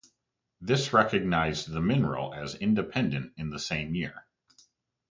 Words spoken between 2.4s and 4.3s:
independent in the same year.